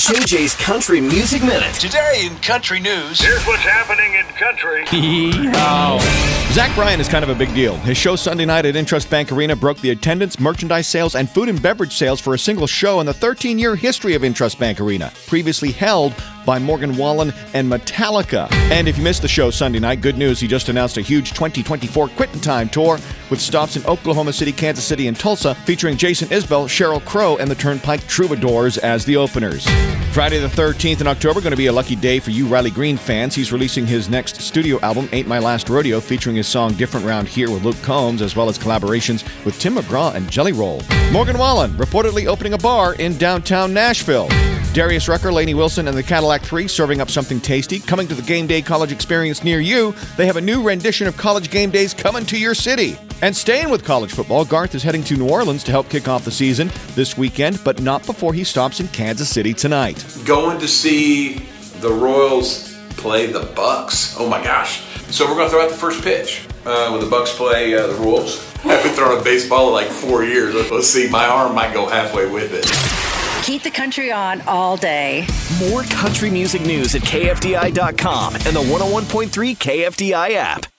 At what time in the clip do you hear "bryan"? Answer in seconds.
6.74-7.00